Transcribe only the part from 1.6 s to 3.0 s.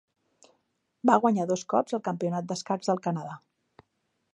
cops el Campionat d'escacs